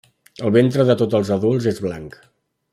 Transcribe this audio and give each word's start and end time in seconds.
El 0.47 0.53
ventre 0.55 0.85
de 0.87 0.95
tots 1.03 1.19
els 1.21 1.31
adults 1.37 1.71
és 1.75 1.85
blanc. 1.89 2.21